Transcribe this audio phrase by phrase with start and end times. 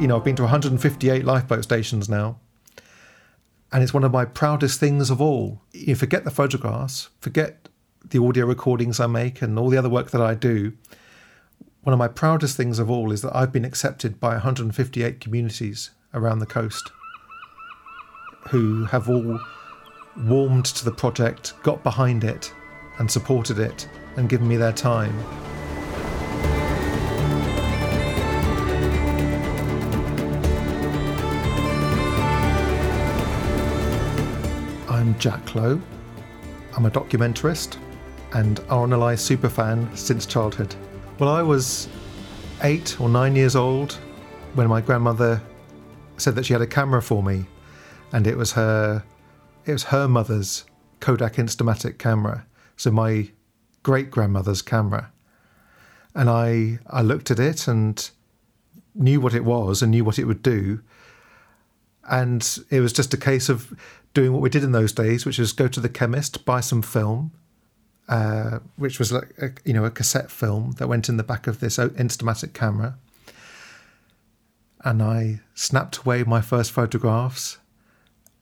[0.00, 2.38] you know, I've been to 158 lifeboat stations now.
[3.70, 5.60] And it's one of my proudest things of all.
[5.72, 7.68] You forget the photographs, forget
[8.08, 10.72] the audio recordings I make and all the other work that I do.
[11.82, 15.90] One of my proudest things of all is that I've been accepted by 158 communities
[16.14, 16.90] around the coast
[18.48, 19.38] who have all
[20.16, 22.52] warmed to the project, got behind it,
[22.98, 25.14] and supported it, and given me their time.
[35.20, 35.78] Jack Lowe.
[36.74, 37.76] I'm a documentarist
[38.32, 40.74] and RNLI superfan since childhood.
[41.18, 41.90] Well, I was
[42.62, 43.98] eight or nine years old
[44.54, 45.42] when my grandmother
[46.16, 47.44] said that she had a camera for me,
[48.12, 49.04] and it was her,
[49.66, 50.64] it was her mother's
[51.00, 52.46] Kodak Instamatic camera,
[52.76, 53.28] so my
[53.82, 55.12] great grandmother's camera,
[56.14, 58.10] and I I looked at it and
[58.94, 60.80] knew what it was and knew what it would do,
[62.08, 63.72] and it was just a case of
[64.14, 66.82] doing what we did in those days, which was go to the chemist, buy some
[66.82, 67.32] film,
[68.08, 71.46] uh, which was like a, you know a cassette film that went in the back
[71.46, 72.96] of this Instamatic camera,
[74.84, 77.58] and I snapped away my first photographs,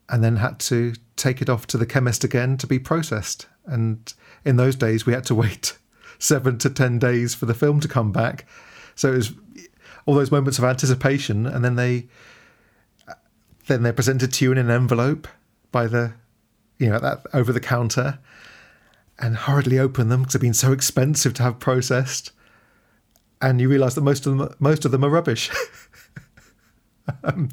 [0.09, 3.47] and then had to take it off to the chemist again to be processed.
[3.67, 4.13] And
[4.45, 5.77] in those days, we had to wait
[6.19, 8.47] seven to ten days for the film to come back,
[8.95, 9.33] so it was
[10.07, 12.09] all those moments of anticipation, and then they
[13.69, 15.29] then they're presented to you in an envelope
[15.71, 16.15] by the,
[16.79, 18.19] you know, that over the counter,
[19.19, 22.33] and hurriedly open them because they've been so expensive to have processed,
[23.41, 25.51] and you realise that most of them most of them are rubbish.
[27.25, 27.51] um,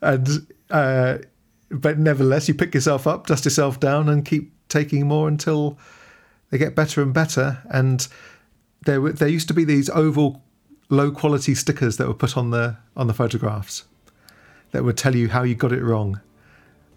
[0.00, 1.18] and uh,
[1.70, 5.78] but nevertheless, you pick yourself up, dust yourself down, and keep taking more until
[6.50, 7.58] they get better and better.
[7.70, 8.06] And
[8.84, 10.42] there there used to be these oval,
[10.90, 13.84] low quality stickers that were put on the on the photographs
[14.72, 16.20] that would tell you how you got it wrong.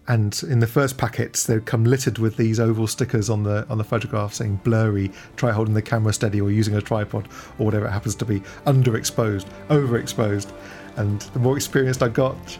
[0.08, 3.78] And in the first packets, they'd come littered with these oval stickers on the on
[3.78, 7.28] the photograph saying blurry, try holding the camera steady or using a tripod
[7.58, 10.50] or whatever it happens to be, underexposed, overexposed.
[10.96, 12.58] And the more experienced I got,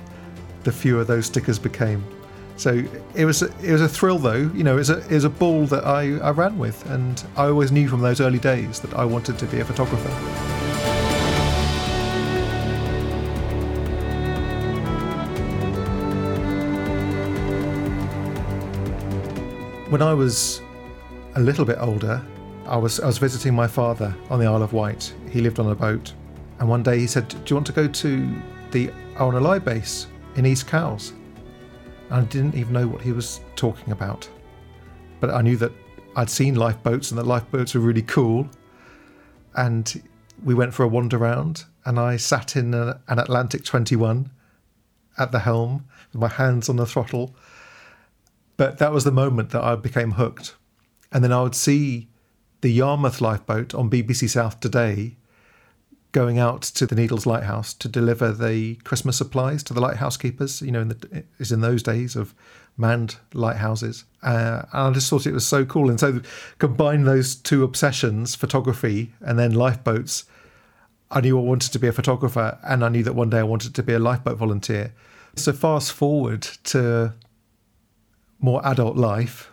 [0.62, 2.04] the fewer those stickers became.
[2.56, 2.84] So
[3.14, 5.24] it was a, it was a thrill though, you know, it was a, it was
[5.24, 8.80] a ball that I, I ran with and I always knew from those early days
[8.80, 10.59] that I wanted to be a photographer.
[19.90, 20.62] When I was
[21.34, 22.24] a little bit older,
[22.64, 25.12] I was I was visiting my father on the Isle of Wight.
[25.28, 26.12] He lived on a boat,
[26.60, 28.34] and one day he said, "Do you want to go to
[28.70, 30.06] the RNLI base
[30.36, 31.12] in East Cowes?"
[32.08, 34.28] And I didn't even know what he was talking about,
[35.18, 35.72] but I knew that
[36.14, 38.48] I'd seen lifeboats and that lifeboats were really cool.
[39.56, 40.00] And
[40.44, 44.30] we went for a wander round, and I sat in a, an Atlantic 21
[45.18, 47.34] at the helm with my hands on the throttle
[48.60, 50.54] but that was the moment that I became hooked.
[51.10, 52.10] And then I would see
[52.60, 55.16] the Yarmouth lifeboat on BBC South today
[56.12, 60.60] going out to the Needles Lighthouse to deliver the Christmas supplies to the lighthouse keepers.
[60.60, 62.34] You know, in the, is in those days of
[62.76, 64.04] manned lighthouses.
[64.22, 65.88] Uh, and I just thought it was so cool.
[65.88, 66.20] And so
[66.58, 70.26] combine those two obsessions, photography and then lifeboats.
[71.10, 73.42] I knew I wanted to be a photographer, and I knew that one day I
[73.42, 74.92] wanted to be a lifeboat volunteer.
[75.34, 77.14] So fast forward to
[78.40, 79.52] more adult life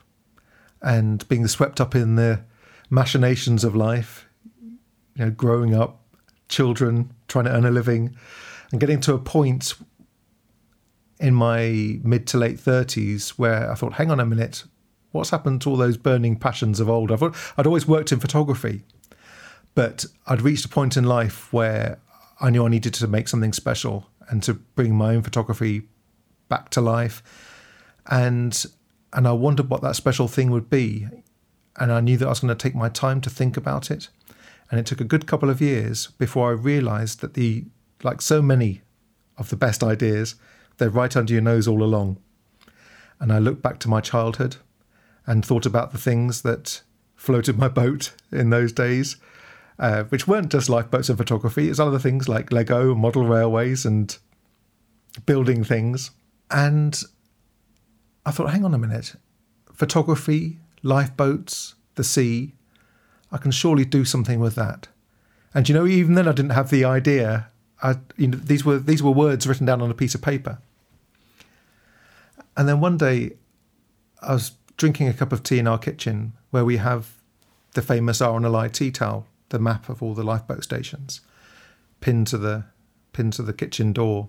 [0.82, 2.42] and being swept up in the
[2.90, 4.28] machinations of life,
[5.16, 6.02] you know, growing up,
[6.50, 8.16] children, trying to earn a living,
[8.72, 9.74] and getting to a point
[11.20, 14.64] in my mid to late 30s where I thought, hang on a minute,
[15.12, 17.12] what's happened to all those burning passions of old?
[17.12, 18.84] I've, I'd always worked in photography,
[19.74, 22.00] but I'd reached a point in life where
[22.40, 25.84] I knew I needed to make something special and to bring my own photography
[26.50, 27.24] back to life.
[28.10, 28.66] And
[29.14, 31.08] and I wondered what that special thing would be.
[31.78, 34.10] And I knew that I was going to take my time to think about it.
[34.70, 37.66] And it took a good couple of years before I realized that the,
[38.04, 38.82] like so many
[39.38, 40.36] of the best ideas,
[40.78, 42.18] they're right under your nose all along.
[43.20, 44.58] And I looked back to my childhood
[45.26, 46.82] and thought about the things that
[47.16, 49.18] floated my boat in those days,
[49.80, 51.70] uh, which weren't just lifeboats and photography.
[51.70, 54.18] It's other things like Lego, model railways, and
[55.26, 56.12] building things.
[56.52, 57.02] And
[58.28, 59.16] I thought, hang on a minute,
[59.74, 62.56] photography, lifeboats, the sea,
[63.32, 64.90] I can surely do something with that.
[65.54, 67.48] And you know, even then, I didn't have the idea.
[67.82, 70.60] I, you know, these were these were words written down on a piece of paper.
[72.58, 73.38] And then one day,
[74.22, 77.14] I was drinking a cup of tea in our kitchen, where we have
[77.76, 81.22] the famous RNLI tea towel, the map of all the lifeboat stations,
[82.02, 82.66] pinned to the
[83.14, 84.28] pinned to the kitchen door.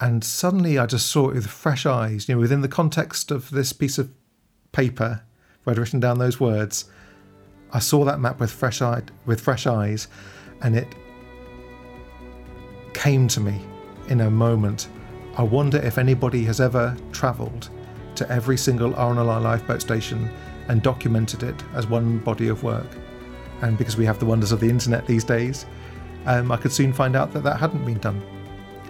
[0.00, 3.50] And suddenly I just saw it with fresh eyes, you know, within the context of
[3.50, 4.10] this piece of
[4.72, 5.22] paper
[5.64, 6.84] where I'd written down those words.
[7.72, 10.08] I saw that map with fresh eye, with fresh eyes,
[10.62, 10.86] and it
[12.92, 13.60] came to me
[14.08, 14.88] in a moment.
[15.36, 17.70] I wonder if anybody has ever travelled
[18.16, 20.30] to every single RNLI lifeboat station
[20.68, 22.86] and documented it as one body of work.
[23.62, 25.66] And because we have the wonders of the internet these days,
[26.26, 28.22] um, I could soon find out that that hadn't been done.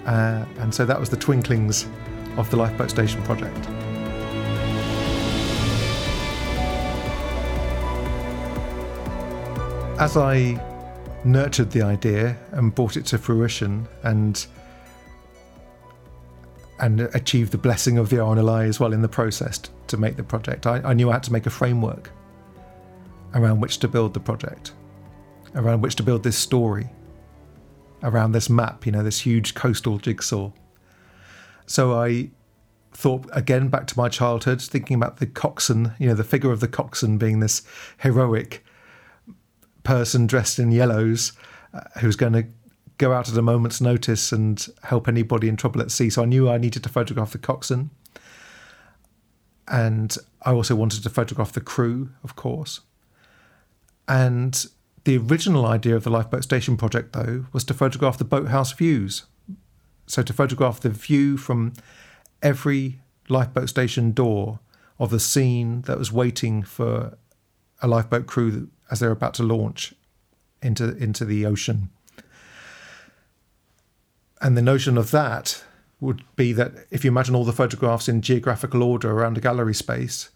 [0.06, 1.86] Uh, and so that was the twinklings
[2.38, 3.58] of the lifeboat station project.
[9.98, 10.62] As I
[11.24, 14.46] nurtured the idea and brought it to fruition and
[16.78, 20.22] and achieved the blessing of the RNLI as well in the process to make the
[20.22, 20.66] project.
[20.66, 22.10] I, I knew I had to make a framework
[23.34, 24.72] around which to build the project,
[25.54, 26.88] around which to build this story,
[28.02, 30.52] around this map, you know, this huge coastal jigsaw.
[31.66, 32.30] So I
[32.92, 36.60] thought again back to my childhood, thinking about the coxswain, you know, the figure of
[36.60, 37.62] the coxswain being this
[37.98, 38.64] heroic
[39.82, 41.32] person dressed in yellows
[41.74, 42.46] uh, who's going to
[42.98, 46.08] go out at a moment's notice and help anybody in trouble at sea.
[46.10, 47.90] So I knew I needed to photograph the coxswain.
[49.68, 52.80] And I also wanted to photograph the crew, of course.
[54.08, 54.64] And
[55.06, 59.24] the original idea of the Lifeboat Station project, though, was to photograph the boathouse views.
[60.08, 61.74] So to photograph the view from
[62.42, 64.58] every lifeboat station door
[64.98, 67.16] of the scene that was waiting for
[67.80, 69.94] a lifeboat crew as they're about to launch
[70.60, 71.90] into into the ocean.
[74.40, 75.62] And the notion of that
[76.00, 79.74] would be that if you imagine all the photographs in geographical order around a gallery
[79.74, 80.30] space,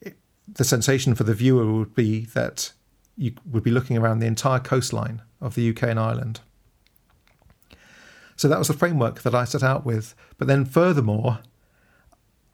[0.00, 0.16] it,
[0.50, 2.72] the sensation for the viewer would be that
[3.18, 6.40] you would be looking around the entire coastline of the UK and Ireland.
[8.36, 10.14] So that was the framework that I set out with.
[10.38, 11.40] But then, furthermore,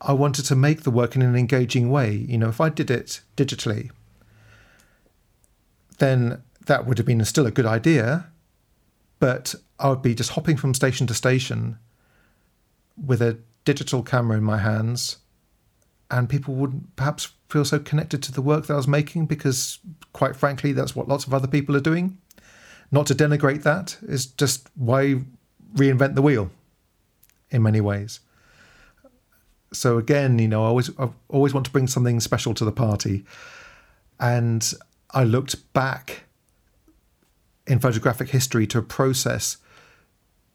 [0.01, 2.13] I wanted to make the work in an engaging way.
[2.13, 3.91] You know, if I did it digitally,
[5.99, 8.27] then that would have been still a good idea,
[9.19, 11.79] but I would be just hopping from station to station
[12.97, 15.19] with a digital camera in my hands,
[16.11, 19.79] and people wouldn't perhaps feel so connected to the work that I was making because,
[20.13, 22.19] quite frankly, that's what lots of other people are doing.
[22.91, 25.21] Not to denigrate that, is just why
[25.77, 26.51] reinvent the wheel
[27.51, 28.19] in many ways.
[29.73, 32.73] So again, you know, I always I always want to bring something special to the
[32.73, 33.25] party,
[34.19, 34.75] and
[35.13, 36.25] I looked back
[37.69, 39.59] in photographic history to a process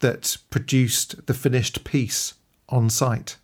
[0.00, 2.34] that produced the finished piece
[2.68, 3.36] on site.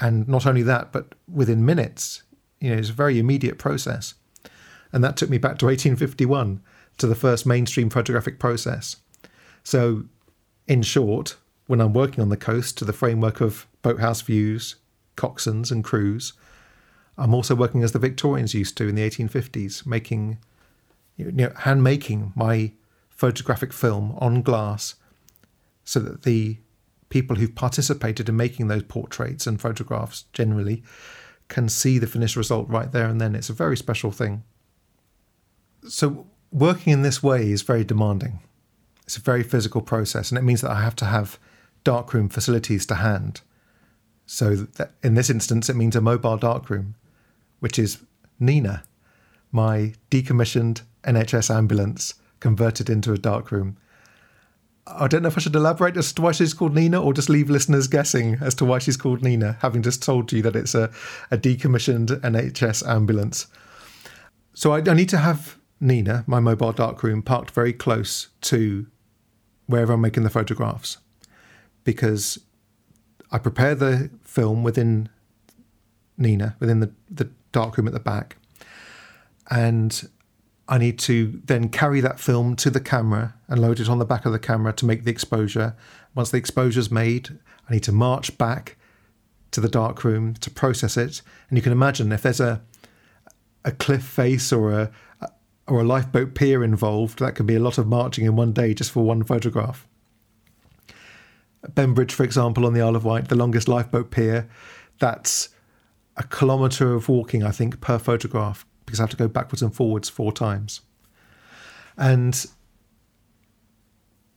[0.00, 2.22] And not only that, but within minutes,
[2.58, 4.14] you know, it's a very immediate process.
[4.92, 6.62] And that took me back to 1851
[6.98, 8.96] to the first mainstream photographic process.
[9.62, 10.04] So,
[10.66, 11.36] in short,
[11.66, 14.76] when I'm working on the coast to the framework of boathouse views,
[15.16, 16.32] coxswains, and crews,
[17.16, 20.38] I'm also working as the Victorians used to in the 1850s, making,
[21.16, 22.72] you know, hand making my
[23.10, 24.94] photographic film on glass
[25.84, 26.58] so that the
[27.10, 30.82] people who've participated in making those portraits and photographs generally
[31.48, 33.34] can see the finished result right there and then.
[33.34, 34.44] It's a very special thing.
[35.86, 38.40] So, working in this way is very demanding.
[39.04, 41.38] It's a very physical process, and it means that I have to have
[41.82, 43.40] darkroom facilities to hand.
[44.24, 44.68] So,
[45.02, 46.94] in this instance, it means a mobile darkroom,
[47.58, 47.98] which is
[48.38, 48.84] Neena,
[49.50, 53.76] my decommissioned NHS ambulance converted into a darkroom
[54.94, 57.28] I don't know if I should elaborate as to why she's called Neena or just
[57.28, 60.74] leave listeners guessing as to why she's called Neena, having just told you that it's
[60.74, 60.90] a,
[61.30, 63.46] a decommissioned NHS ambulance.
[64.54, 68.86] So I, I need to have Neena, my mobile darkroom, parked very close to
[69.66, 70.98] wherever I'm making the photographs
[71.84, 72.38] because
[73.32, 75.08] I prepare the film within
[76.18, 78.36] Neena, within the, the darkroom at the back.
[79.50, 80.08] And
[80.70, 84.04] I need to then carry that film to the camera and load it on the
[84.04, 85.74] back of the camera to make the exposure.
[86.14, 88.76] Once the exposure is made, I need to march back
[89.50, 91.22] to the dark room to process it.
[91.48, 92.62] And you can imagine if there's a
[93.64, 94.90] a cliff face or a
[95.66, 98.72] or a lifeboat pier involved, that could be a lot of marching in one day
[98.72, 99.88] just for one photograph.
[101.74, 104.48] Bembridge, for example, on the Isle of Wight, the longest lifeboat pier,
[104.98, 105.50] that's
[106.16, 109.74] a kilometre of walking, I think, per photograph because I have to go backwards and
[109.74, 110.80] forwards four times.
[111.96, 112.44] And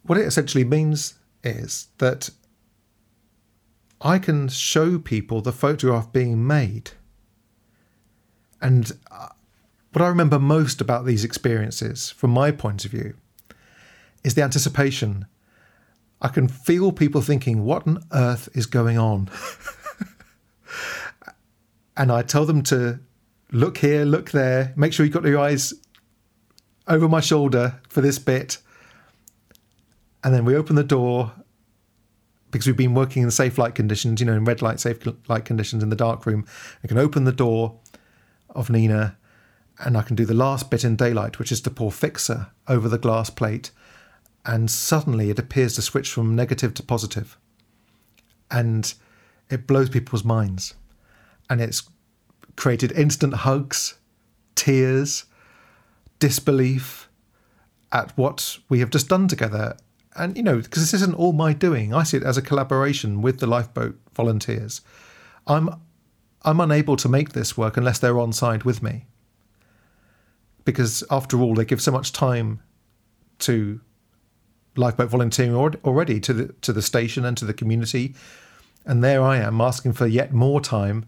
[0.03, 2.29] what it essentially means is that
[3.99, 6.91] I can show people the photograph being made.
[8.61, 9.29] And uh,
[9.93, 13.15] what I remember most about these experiences, from my point of view,
[14.23, 15.25] is the anticipation.
[16.21, 19.29] I can feel people thinking, what on earth is going on?
[21.97, 22.99] and I tell them to
[23.53, 25.73] look here, look there, make sure you've got your eyes
[26.87, 28.57] over my shoulder for this bit.
[30.23, 31.31] And then we open the door
[32.51, 35.45] because we've been working in safe light conditions, you know, in red light, safe light
[35.45, 36.45] conditions in the dark room.
[36.83, 37.79] I can open the door
[38.49, 39.17] of Neena
[39.79, 42.89] and I can do the last bit in daylight, which is to pour fixer over
[42.89, 43.71] the glass plate.
[44.45, 47.37] And suddenly it appears to switch from negative to positive.
[48.51, 48.93] And
[49.49, 50.75] it blows people's minds.
[51.49, 51.83] And it's
[52.55, 53.95] created instant hugs,
[54.55, 55.25] tears,
[56.19, 57.09] disbelief
[57.91, 59.77] at what we have just done together.
[60.15, 63.21] And, you know, because this isn't all my doing, I see it as a collaboration
[63.21, 64.81] with the lifeboat volunteers.
[65.47, 65.69] I'm
[66.45, 69.05] I'm unable to make this work unless they're on side with me.
[70.65, 72.61] Because after all, they give so much time
[73.39, 73.79] to
[74.75, 78.15] lifeboat volunteering already to the to the station and to the community,
[78.85, 81.05] and there I am asking for yet more time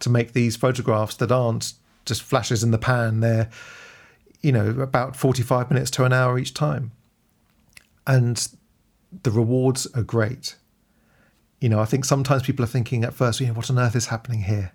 [0.00, 1.74] to make these photographs that aren't
[2.04, 3.20] just flashes in the pan.
[3.20, 3.50] They're
[4.40, 6.92] you know about forty five minutes to an hour each time,
[8.06, 8.48] and
[9.22, 10.56] the rewards are great.
[11.60, 13.96] You know, I think sometimes people are thinking at first, you know, what on earth
[13.96, 14.72] is happening here?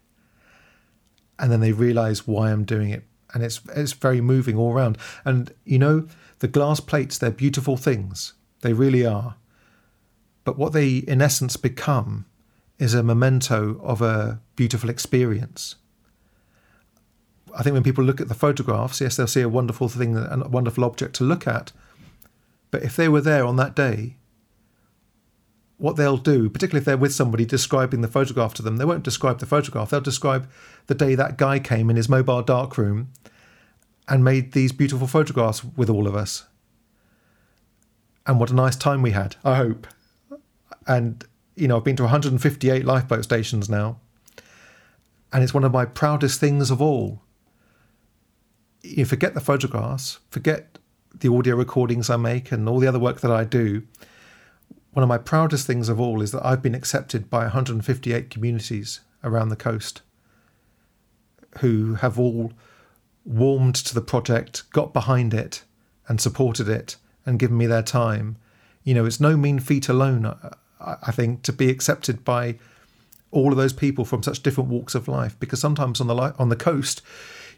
[1.40, 3.04] and then they realize why I'm doing it.
[3.34, 4.98] And it's it's very moving all around.
[5.26, 6.08] And you know,
[6.40, 8.34] the glass plates, they're beautiful things.
[8.62, 9.36] They really are.
[10.44, 12.26] But what they in essence become
[12.84, 15.76] is a memento of a beautiful experience.
[17.56, 20.48] I think when people look at the photographs, yes, they'll see a wonderful thing, a
[20.50, 21.72] wonderful object to look at.
[22.72, 24.18] But if they were there on that day,
[25.78, 29.04] what they'll do, particularly if they're with somebody describing the photograph to them, they won't
[29.04, 29.90] describe the photograph.
[29.90, 30.50] They'll describe
[30.88, 33.12] the day that guy came in his mobile darkroom
[34.10, 36.46] and made these beautiful photographs with all of us.
[38.26, 39.88] And what a nice time we had, I hope.
[40.86, 41.24] And,
[41.56, 44.00] you know, I've been to 158 lifeboat stations now.
[45.32, 47.22] And it's one of my proudest things of all.
[48.82, 50.78] You forget the photographs, forget
[51.16, 53.84] the audio recordings I make and all the other work that I do
[54.94, 59.02] one of my proudest things of all is that I've been accepted by 158 communities
[59.24, 60.02] around the coast
[61.60, 62.54] who have all
[63.26, 65.64] warmed to the project, got behind it,
[66.08, 68.38] and supported it and given me their time.
[68.84, 70.52] You know, it's no mean feat alone, uh,
[70.84, 72.58] I, think, to be accepted by
[73.32, 75.40] all of those people from such different walks of life.
[75.40, 77.02] Because sometimes on the li- on the coast,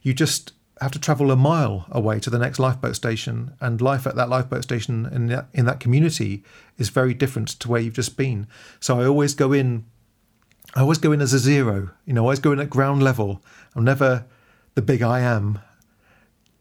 [0.01, 4.05] you just have to travel a mile away to the next lifeboat station, and life
[4.05, 6.43] at that lifeboat station in that, in that community
[6.77, 8.47] is very different to where you've just been.
[8.79, 9.85] So I always go in.
[10.75, 11.91] I always go in as a zero.
[12.05, 13.41] You know, I always go in at ground level.
[13.75, 14.25] I'm never
[14.73, 15.59] the big I am.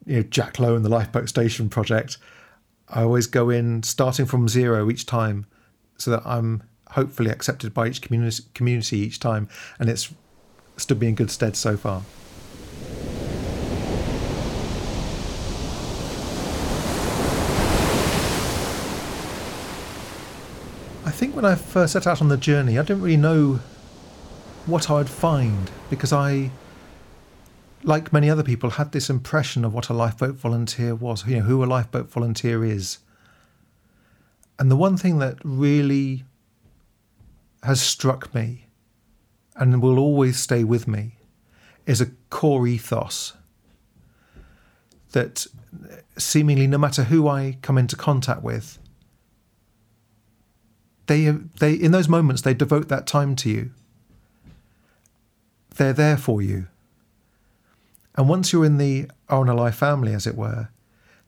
[0.05, 2.17] You know, Jack Lowe and the lifeboat station project.
[2.87, 5.45] I always go in starting from zero each time,
[5.97, 9.47] so that I'm hopefully accepted by each community community each time,
[9.79, 10.13] and it's
[10.77, 12.03] stood me in good stead so far.
[21.05, 23.59] I think when I first set out on the journey, I didn't really know
[24.65, 26.51] what I'd find because I,
[27.83, 31.43] like many other people, had this impression of what a lifeboat volunteer was, you know,
[31.43, 32.97] who a lifeboat volunteer is.
[34.57, 36.23] And the one thing that really
[37.63, 38.67] has struck me
[39.55, 41.15] and will always stay with me
[41.85, 43.33] is a core ethos
[45.11, 45.47] that
[46.17, 48.79] seemingly no matter who I come into contact with,
[51.07, 53.71] they they in those moments they devote that time to you.
[55.75, 56.67] They're there for you.
[58.15, 60.69] And once you're in the RNLI family, as it were,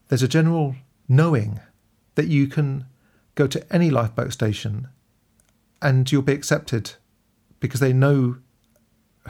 [0.08, 0.74] there's a general
[1.06, 1.60] knowing
[2.14, 2.86] that you can
[3.38, 4.88] go to any lifeboat station
[5.80, 6.92] and you'll be accepted
[7.60, 8.36] because they know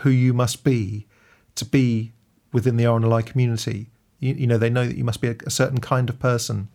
[0.00, 1.06] who you must be
[1.54, 2.12] to be
[2.50, 3.90] within the RNLI community.
[4.18, 6.68] You, you know, they know that you must be a, a certain kind of person.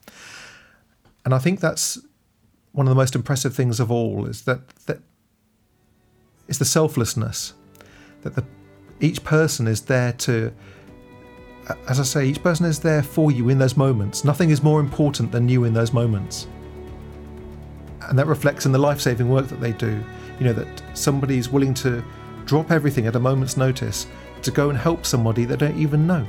[1.25, 1.97] And I think that's
[2.71, 4.99] one of the most impressive things of all is that that
[6.47, 7.53] is the selflessness
[8.21, 8.43] that the
[8.99, 10.53] each person is there to
[11.87, 14.25] as I say, each person is there for you in those moments.
[14.25, 16.47] Nothing is more important than you in those moments.
[18.10, 20.03] And that reflects in the life saving work that they do.
[20.39, 22.03] You know, that somebody is willing to
[22.45, 24.07] drop everything at a moment's notice
[24.41, 26.25] to go and help somebody they don't even know.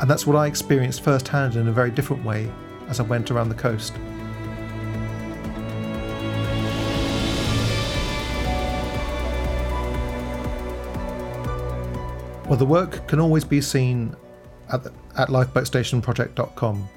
[0.00, 2.50] And that's what I experienced firsthand in a very different way
[2.88, 3.94] as I went around the coast.
[12.48, 14.16] Well, the work can always be seen
[14.72, 16.88] at, the, at lifeboatstationproject.com.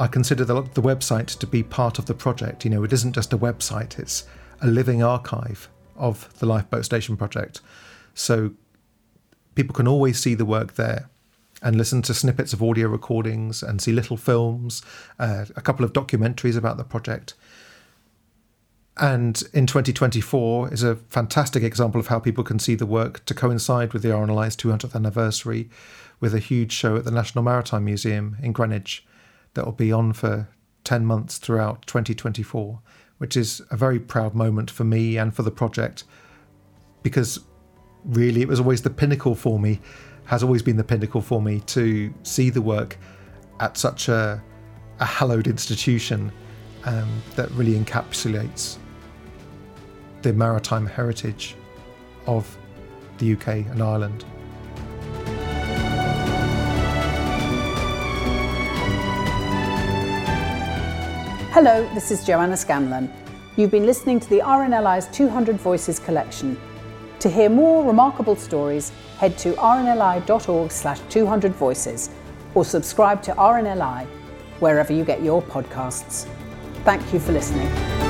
[0.00, 2.64] I consider the, the website to be part of the project.
[2.64, 4.24] You know, it isn't just a website, it's
[4.62, 7.60] a living archive of the Lifeboat Station project.
[8.14, 8.52] So
[9.54, 11.10] people can always see the work there
[11.62, 14.80] and listen to snippets of audio recordings and see little films,
[15.18, 17.34] uh, a couple of documentaries about the project.
[18.96, 23.34] And in 2024 is a fantastic example of how people can see the work to
[23.34, 25.68] coincide with the RNLI's 200th anniversary
[26.20, 29.04] with a huge show at the National Maritime Museum in Greenwich
[29.54, 30.48] that will be on for
[30.84, 32.80] 10 months throughout 2024,
[33.18, 36.04] which is a very proud moment for me and for the project
[37.02, 37.40] because
[38.04, 39.80] really it was always the pinnacle for me,
[40.24, 42.96] has always been the pinnacle for me to see the work
[43.60, 44.42] at such a,
[45.00, 46.32] a hallowed institution
[46.84, 48.78] um, that really encapsulates
[50.22, 51.56] the maritime heritage
[52.26, 52.56] of
[53.18, 54.24] the UK and Ireland.
[61.62, 63.12] Hello, this is Joanna Scanlan.
[63.56, 66.58] You've been listening to the RNLI's 200 Voices collection.
[67.18, 72.08] To hear more remarkable stories, head to rnli.org slash 200 voices
[72.54, 74.06] or subscribe to RNLI
[74.60, 76.26] wherever you get your podcasts.
[76.84, 78.09] Thank you for listening.